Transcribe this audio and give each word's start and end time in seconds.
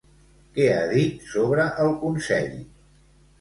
Què 0.53 0.63
ha 0.75 0.87
dit 0.93 1.27
sobre 1.33 1.67
el 1.85 1.93
Consell? 2.05 2.57